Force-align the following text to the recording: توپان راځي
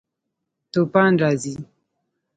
توپان 0.71 1.11
راځي 1.21 1.53